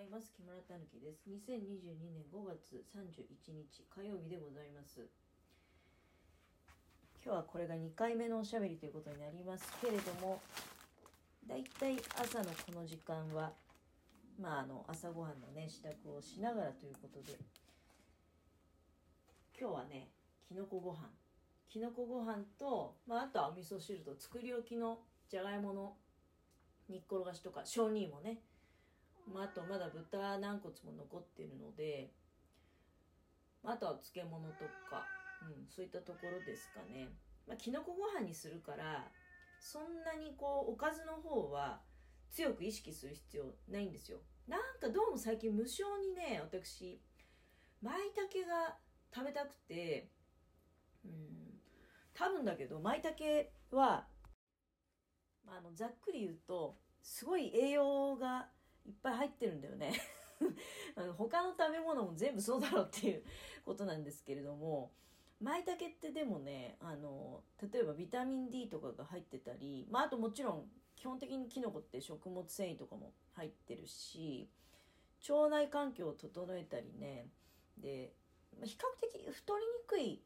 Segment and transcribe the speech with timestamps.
[0.00, 0.32] ざいます。
[0.32, 1.28] 木村たぬきです。
[1.28, 5.04] 2022年5月31日火曜日でございます。
[7.22, 10.40] 今日はこれが2回目のおしゃべりということになりますけれども
[11.46, 13.52] だいたい朝のこの時間は
[14.40, 17.36] まああの朝ごはんのね支度をしながらということで
[19.60, 20.08] 今日はね
[20.48, 21.10] きのこご飯。
[21.68, 25.92] きのこご飯と、まあ、あとはお味噌汁と作り置きのじゃがいもの
[26.88, 28.38] 煮っころがしとか小煮もね、
[29.32, 32.10] まあ、あとまだ豚軟骨も残ってるので、
[33.62, 35.06] まあ、あとは漬物とか、
[35.42, 37.08] うん、そういったところですかね、
[37.46, 39.08] まあ、きのこご飯にするから
[39.60, 41.80] そんなにこうおかずの方は
[42.30, 44.18] 強く意識する必要ないんですよ。
[44.46, 47.00] なんかどうも最近無性にね私
[47.82, 48.76] 舞茸が
[49.14, 50.08] 食べたくて
[51.04, 51.12] うん
[52.14, 54.06] 多分だけど舞茸は
[55.50, 58.46] まあ、あのざっくり言うとすごい栄養が
[58.90, 59.92] いっぱい入ってるんだよね
[60.96, 63.24] あの他の食べ物も全部そうだろうっていう
[63.64, 64.90] ことなんですけれども
[65.40, 74.50] 舞茸ってでもねあの例えばビタミン D とかが入ってたり、まあ、あともちろん基本的にキノコって食物繊維とかも入ってるし
[75.28, 77.28] 腸内環境を整えたりね
[77.78, 78.12] で
[78.64, 80.22] 比較的太りにくい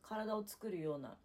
[0.00, 1.16] 体を作るような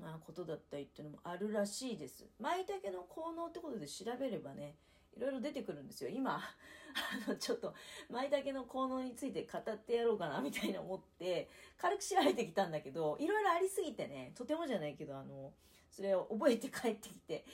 [0.00, 2.26] まあ、ことだったりっていうのもあるらしいです。
[2.38, 4.74] 舞茸の効能ってことで調べればね、
[5.16, 6.10] いろいろ出てくるんですよ。
[6.10, 7.74] 今、あの、ちょっと、
[8.10, 15.52] 舞茸の効能について語ってやろうかな、みたいな思って、軽く調べてきたんだけど、いろいろありすぎてね、とてもじゃないけど、あの、
[15.90, 17.44] それを覚えて帰ってきて、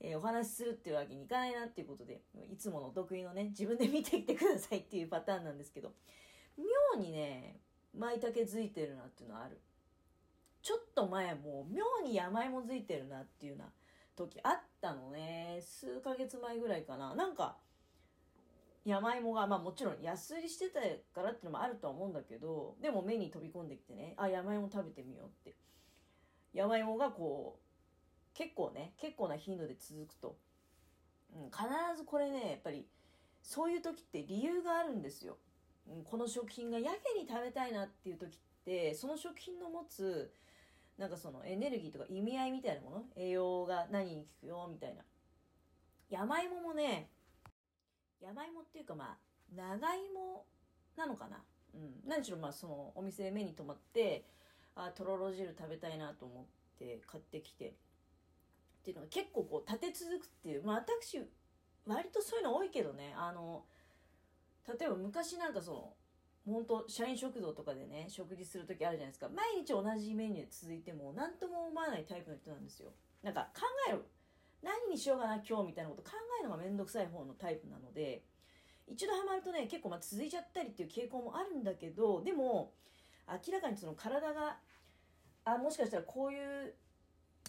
[0.00, 2.20] えー、お話しするっていうわけにいかないなっていうことで、
[2.52, 5.92] いつもの得意のね、自分で見てきてくださいっていうパターンなんですけど、
[6.58, 7.60] 妙にね、
[7.94, 9.58] 舞茸づいてるなっていうのはある。
[10.62, 13.72] ちょっと前も妙に山芋づいてるなっていうような
[14.16, 15.60] 時あったのね。
[15.60, 17.14] 数ヶ月前ぐらいかな。
[17.14, 17.56] なんか、
[18.84, 20.80] 山芋が、まあもちろん安売りしてた
[21.14, 25.56] からってのもあるとは思うんだけど、でも目に飛び込んできてね、あ、山芋食べてみようって。
[26.54, 30.36] 山芋がこう、結構ね、結構な頻度で続くと。
[31.34, 31.64] うん、必
[31.96, 32.86] ずこれね、やっぱり、
[33.42, 35.36] そういう時って理由があるんですよ。
[35.88, 40.32] うん、この食品がやけに食べたいなっていう時って、その食品の持つ
[40.98, 43.04] なんかそのエネルギーとか意味合いみたいなもの？
[43.16, 45.02] 栄養が何に効くよみたいな。
[46.08, 47.10] 山芋もね
[48.20, 49.16] 山芋っていうかまあ
[49.54, 50.44] 長芋
[50.96, 51.42] なのかな？
[51.74, 52.08] うん。
[52.08, 54.24] 何しろまあそのお店で目に留まって
[54.74, 56.44] あとろろ汁食べたいなと思っ
[56.78, 57.68] て買ってきて。
[57.68, 57.72] っ
[58.86, 61.20] ていうのが結構こう立て続くっていうまあ私
[61.86, 63.12] 割とそういうの多いけどね。
[63.18, 63.64] あの
[64.66, 65.92] 例えば昔なんかその
[66.46, 69.28] 本当社員食堂とかでね食事する時あるじゃないですか。
[69.28, 72.90] 毎日同じメニュー続いても何とも思わないタイプの人なんですよ。
[73.22, 74.04] なんか考える。
[74.62, 78.22] 何にしようかな今日みたいなこと考えるのがめんどくさい方のタイプなので
[78.88, 82.72] 一度ハマるとね結構ま続いちゃったりっていう傾向もあるんだけどでも
[83.28, 84.56] 明らかにその体が
[85.44, 86.74] あもしかしたらこういう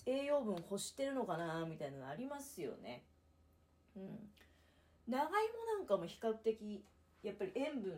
[0.06, 3.04] 栄養分欲してるのかなみたいなのありますよね。
[3.96, 4.30] うん。
[5.08, 5.30] 長芋
[5.78, 6.84] なんかも比較的
[7.24, 7.94] やっぱり塩分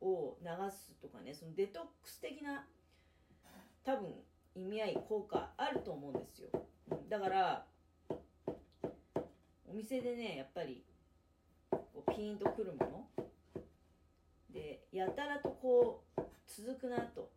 [0.00, 2.64] を流すとかねそのデトックス的な
[3.84, 4.14] 多分
[4.54, 6.50] 意味合い効果あると思うんですよ。
[7.08, 7.66] だから
[9.70, 10.82] お店でねやっぱり
[11.70, 13.24] こうピーンとくるもの
[14.50, 17.30] でやたらとこう続くなと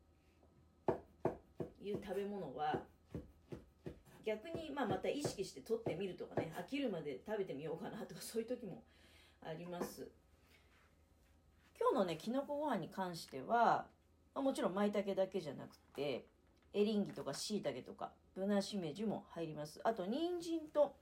[1.82, 2.82] いう食べ物は
[4.26, 8.84] 逆にまあまた意識して取ってみるとかね飽きるまで食べてみようかなとかそういう時も
[9.44, 10.08] あります。
[11.82, 13.88] 今日のねきのこご飯に関しては、
[14.36, 16.28] まあ、もちろん舞茸だけじゃなくて
[16.76, 19.82] エリンギとかしいたけとかぶなしめじも入ります。
[19.84, 20.96] あと人参と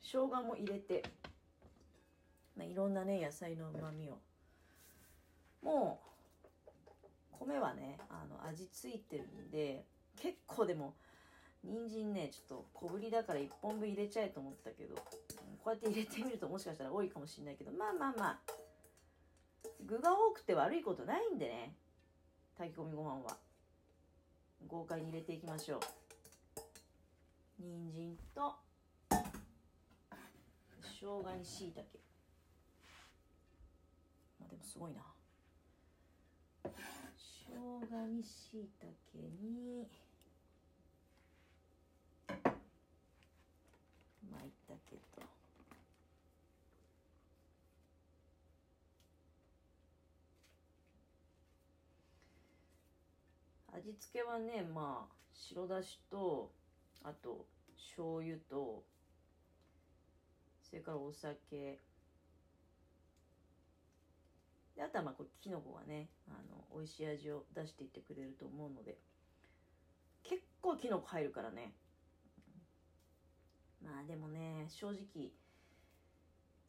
[0.00, 1.04] 生姜も入れて、
[2.56, 4.18] まあ、いろんなね野菜のうまみを。
[5.62, 6.00] も
[7.32, 9.84] う米はねあの味ついてるんで
[10.16, 10.94] 結構でも
[11.62, 15.02] 人参ねちょっと小ぶりだから1本分入れちゃえと思ったけどこ
[15.66, 18.63] うやって入れてみるともしかしたら多いかもしれないけどまあまあまあ。
[19.86, 21.74] 具が多くて悪いことないんでね。
[22.56, 23.36] 炊き込みご飯は。
[24.66, 25.80] 豪快に入れていきましょう。
[27.58, 28.54] 人参と
[30.82, 31.98] 生姜にしいたけ
[34.40, 35.02] まあでもすごいな。
[36.64, 36.70] 生
[37.86, 39.86] 姜にしいたけに
[44.32, 45.22] まいたけと
[53.84, 56.50] 味付けはねまあ白だしと
[57.02, 57.46] あと
[57.76, 58.82] 醤油と
[60.62, 61.78] それからお酒。
[64.74, 68.96] であとはまあこれきのこがねあの美味しい味を出していってくれると思うので。
[70.24, 71.74] 結構きのこ入るからね。
[73.84, 75.30] まあでもね正直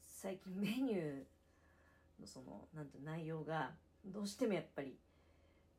[0.06, 1.23] 最近メニュー
[2.19, 3.71] のそのなんて内容が
[4.06, 4.97] どうしてもやっぱり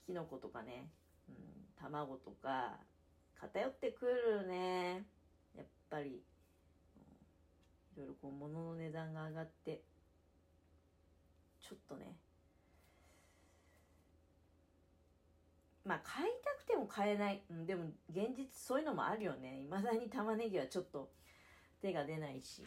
[0.07, 0.89] きのことかね、
[1.29, 1.35] うん、
[1.81, 2.79] 卵とか
[3.41, 5.05] 偏ってくるね。
[5.57, 6.23] やっぱり。
[7.97, 9.81] いろいろこう物の値段が上がって
[11.67, 12.15] ちょっとね。
[15.85, 19.61] まあ買いたくても買えない、うん、でも現実そういうのもあるよね。
[19.61, 21.09] いまだに玉ねぎはちょっと
[21.81, 22.63] 手が出ないし、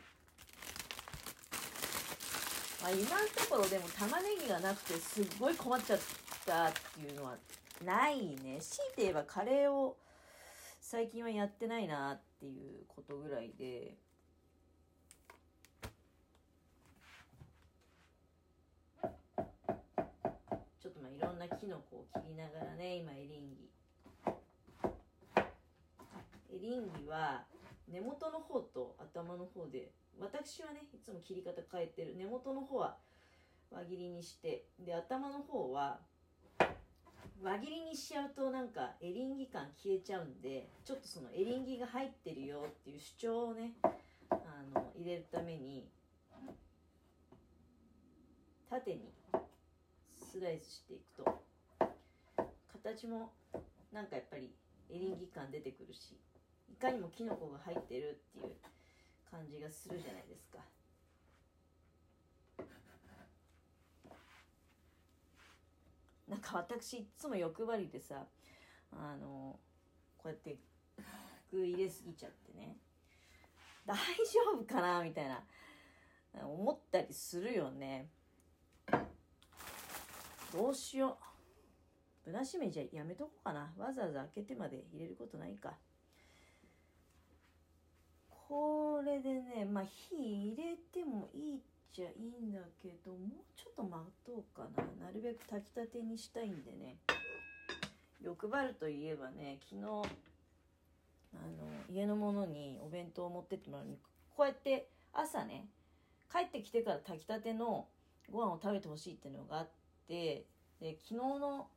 [2.81, 5.99] まあ、今のところでも玉ねぎがなくてすっごい困っちゃっ
[6.45, 7.35] たっていうのは
[7.83, 8.59] ないね。
[8.59, 9.97] 強いて言えばカレーを
[10.81, 13.95] 最近はやってないなっていうことぐらいで。
[20.81, 23.69] ちょっとまあいろんなキノコを切りながらね今エリンギ。
[26.51, 27.45] エリンギは
[27.87, 32.15] 根元の方と頭の方で私はねいつも切り方変えてる。
[32.17, 32.97] 根元の方は
[33.71, 35.99] 輪切りにしてで頭の方は
[37.41, 43.71] 輪切りにしちゃうとなんかエリンギ感消えちゃうんでちょっとそのエリンギが入ってるよっていう主張をね
[44.29, 44.35] あ
[44.73, 45.87] の入れるために
[48.69, 49.13] 縦に
[50.31, 51.39] スライスしていくと
[52.83, 53.31] 形も
[53.93, 54.51] なんかやっぱり
[54.91, 56.17] エリンギ感出てくるし
[56.69, 58.53] いかにもキノコが入ってるっていう
[59.31, 60.59] 感じがするじゃないですか。
[66.29, 68.23] なんか私いつも欲張りでさ
[68.91, 69.59] あの
[70.17, 70.57] こうやって
[71.51, 72.77] 具入れすぎちゃってね。
[73.85, 74.01] 大丈
[74.53, 75.43] 夫かなみたいな
[76.45, 78.09] 思ったりするよね。
[80.53, 81.17] どうしよ
[82.25, 82.29] う。
[82.29, 83.73] ぶなしめじゃやめとこうかな。
[83.77, 85.73] わざわざ開けてまで入れることないか。
[88.47, 91.59] これでねまあ火入れてもいいっ
[91.93, 93.19] ちゃいいんだけどもう
[93.55, 95.05] ちょっと待とうかな。
[95.05, 96.97] なるべく炊きたてにしたいんでね。
[98.21, 100.03] 欲張るといえばね昨日あの
[101.89, 103.97] 家の者にお弁当を持ってってもらうに
[104.35, 105.67] こうやって朝ね
[106.31, 107.87] 帰ってきてから炊きたての
[108.31, 109.67] ご飯を食べてほしいっていうのがあっ
[110.07, 110.43] て
[110.81, 111.67] で昨日の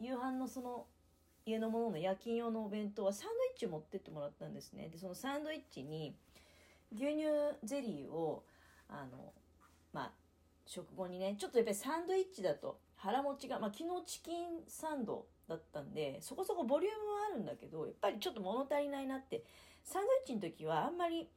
[0.00, 0.84] 夕飯のその
[1.46, 4.88] 家のものの夜勤用のお弁当はサンドイッチを持ってってもらったんですね。
[4.92, 6.14] でそのサンドイッチに
[6.92, 7.24] 牛乳
[7.64, 8.42] ゼリーを
[8.88, 9.32] あの
[9.92, 10.12] まあ
[10.66, 19.44] 食後にねちょっとやっぱりサンドイッチだと腹持ちが、まあ、昨日チキンサンドだったんでそこそこボリュームはあるんだけどやっぱりちょっと物足りないなって
[19.84, 21.28] サンドイッチの時はあんまり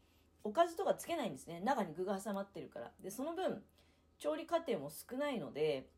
[0.43, 1.59] おかずとかつけないんですね。
[1.59, 2.91] 中に具が挟まってるから。
[3.03, 3.61] でその分
[4.17, 5.89] 調理過程も少ないので、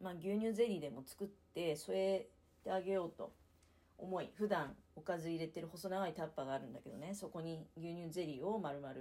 [0.00, 2.28] まあ、牛乳ゼリーでも作って添え
[2.64, 3.32] てあげようと。
[4.00, 7.14] 思い普段おかず入れてる細長いタッパーがあるんだけどね。
[7.14, 8.94] そこに牛乳ゼリーを丸々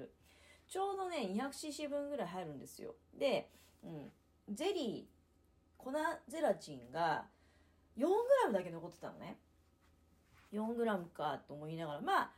[0.70, 2.96] ちょうどね 200cc 分ぐらい入るんですよ。
[3.18, 3.50] で、
[3.84, 4.12] うん、
[4.54, 5.92] ゼリー粉
[6.28, 7.26] ゼラチンが
[7.98, 9.38] 4g だけ残ってたのね。
[10.54, 12.32] 4g かと思いながらまあ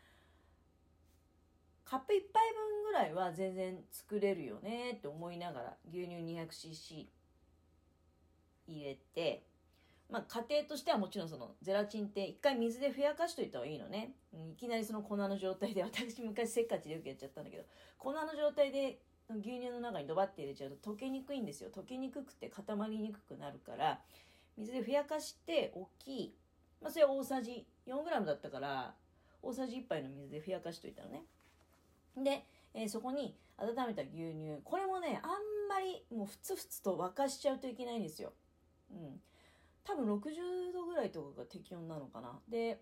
[1.86, 7.06] カップ1杯分ぐらいは全然作れるよねって思いながら牛乳 200cc
[8.67, 9.44] 入れて
[10.12, 14.12] まあ、家庭としてはもちろんそのゼラチンって一回水でふやかしといた方がいいのね。
[14.53, 17.63] いきなりその粉の状態で、私昔せっかちでよくやっちゃったんだけど、
[17.98, 19.00] 粉の状態で
[19.30, 21.70] 牛乳の中にドバって入れちゃうと溶けにくいんですよ。
[21.74, 24.01] 溶けにくくて固まりにくくなるから、
[24.58, 26.36] 水でふやかして大きい。
[26.82, 28.94] まあ、それは大さじ 4g だったから、
[29.41, 31.24] 大さじ1杯の水でふやかしといたのね。
[32.18, 34.60] で、えー、そこに温めた牛乳。
[34.65, 35.30] これもね、あん
[35.70, 38.34] まりもうふつふつと沸かしちゃうといけないんですよ。
[38.91, 39.22] うん。
[39.84, 42.40] 多分60度ぐらいとかが適温なのかな。
[42.48, 42.82] で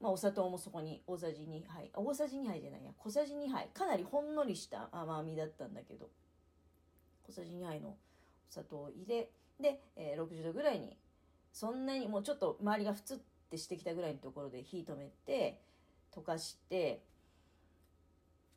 [0.00, 1.90] まあ、お砂糖もそこに大さじ2杯。
[1.92, 2.92] 大さじ2杯じゃないや。
[2.98, 3.68] 小さじ2杯。
[3.74, 6.08] かなりほんのりした甘みだったんだけど。
[7.26, 7.96] 小さじ2杯のお
[8.48, 9.30] 砂糖を入れ
[9.60, 10.96] で、えー、60度ぐらいに
[11.52, 13.18] そんなにもうちょっと周りがふつっ
[13.50, 15.60] てしてきたぐらいのところで火止めて
[16.14, 17.02] 溶かして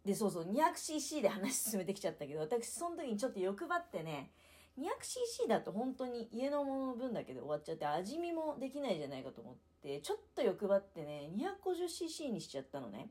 [0.05, 4.31] でそうそう 200cc で話進めてきちゃったけど私その時にちょっと欲張ってね
[4.79, 13.09] 200cc だと本当に家のものの分だけで終わっちゃって味見もできないじゃないかと思ってちょっと欲張ってね 250cc にしちゃったのね。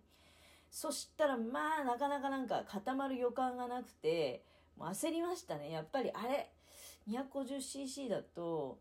[0.71, 4.45] そしたらまあなかなかなんか固まる予感がなくて
[4.77, 5.71] もう焦りましたね。
[5.71, 6.51] やっぱりあれ
[7.09, 8.79] 250cc だと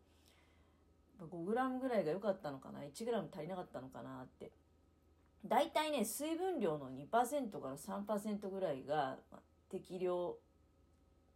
[1.20, 4.52] 5g ぐらいが良かったのかな 1g 足りなかったのかなって。
[5.46, 7.10] 大体ね水分量の2%
[7.62, 9.18] から3%ぐらいが
[9.70, 10.38] 適量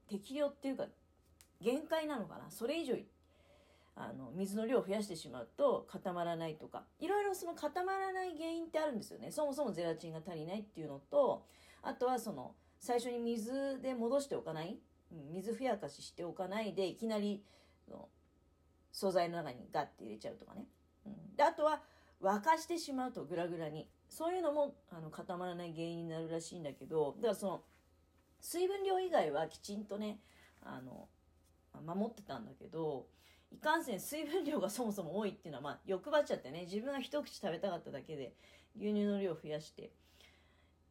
[0.07, 0.87] 適量っていうか
[1.63, 2.51] 限界なのかな？
[2.51, 2.95] それ以上
[3.95, 6.83] あの水の量を増やしてしまうと固まらないとか。
[6.99, 9.31] いろいろその固まらない原因ってあるんですよね。
[9.31, 11.45] そもそもゼラチンが足りないっていうのと
[11.81, 14.77] あとはその最初に水で戻しておかない？
[15.31, 17.43] 水ふやかししておかないでいきなり
[18.91, 20.65] 素材の中にガッて入れちゃうとかね、
[21.05, 21.81] うん、であとは
[22.21, 23.87] 沸かしてしまうとグラグラに。
[24.09, 27.63] そういうのもあの固まらない原因になるらしいんだけどだからその
[28.39, 30.19] 水分量以外はきちんとね
[30.61, 31.07] あの
[31.83, 33.07] 守ってたんだけど
[33.51, 38.33] いかんせん水分量がそもそも多いっていうのは、まあ、欲張っちゃってね自分が一口食べたかっただけで
[38.75, 39.91] 牛乳の量を増やして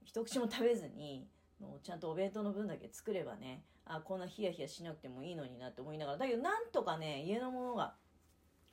[0.04, 1.26] 一口も食べずに
[1.82, 7.94] ちゃんとお弁当の分だけ作ればねあこんなヒヤヒヤしなくてもいいのになって思いながらだけどなんとかね家のものが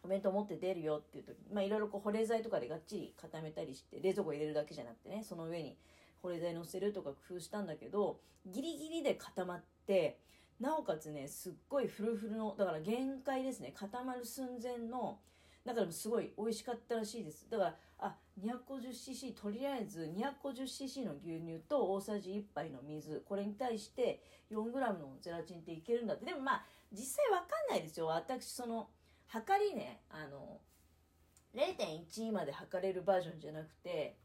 [0.04, 5.78] お弁当持って出るよっていう時まあいろいろこう保冷剤とかでがっちり固めたりして冷蔵庫入れるだけじゃなくてねその上に
[6.22, 10.20] 保冷剤乗せるとか工夫したんだけどギリギリで固まって
[10.60, 13.74] なおかつねすっごいフルフルのだから限界ですね。
[13.76, 15.20] 固まる寸前の
[15.66, 17.48] だからすごい美味しかったらしいです。
[17.50, 26.26] だからあ 250cc とりあえず 250cc の牛乳と大さじ1杯の水これに対して 4g のゼラチンっていけるんだって。
[26.26, 28.08] でもまあ実際わかんないですよ。
[28.08, 28.90] 私その
[29.28, 30.60] 測りねあの
[31.56, 34.18] 0.1まで測れるバージョンじゃなくて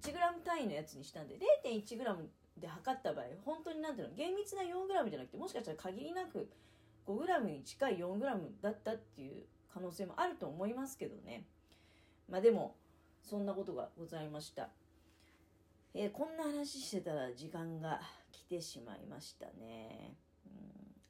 [0.00, 0.12] 1g
[0.44, 2.28] 単位のやつにしたんで 0.1g
[2.60, 6.48] で測った場合本当になんていうの厳密な 4g じゃなくてもしかしたら限りなく
[7.06, 11.44] 5g に近い 4g だったっていう可能性もあると思いますけどね。
[12.28, 12.76] まあでも
[13.22, 14.68] そんなことがございました、
[15.94, 18.00] えー、こんな話してたら時間が
[18.32, 20.14] 来てしまいましたね、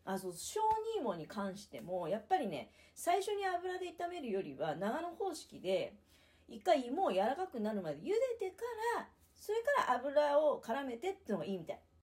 [0.07, 0.61] うん、あそう小
[0.97, 5.95] ニーモに関してもやっぱりね最初に油で炒めるよりは長野方式で
[6.49, 8.65] 一回芋を柔らかくなるまで茹でてか
[8.97, 9.07] ら
[9.41, 11.81] それから油を絡めてっていうのがいいみたい。